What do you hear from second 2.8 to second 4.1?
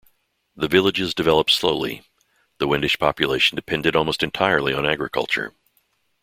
population depended